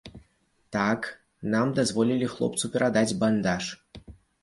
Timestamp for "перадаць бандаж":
2.75-3.73